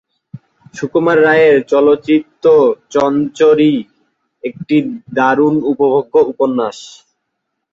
সুকুমার 0.73 1.17
রায়ের 1.25 1.55
চলচ্চিত্তচঞ্চরী 1.71 2.53
একটা 4.43 4.77
দারুণ 5.17 5.55
উপভোগ্য 5.71 6.13
উপন্যাস। 6.31 6.77